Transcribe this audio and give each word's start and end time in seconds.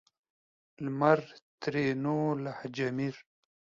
لمر؛ 0.83 1.19
ترينو 1.61 2.17
لهجه 2.43 2.87
مير 2.97 3.15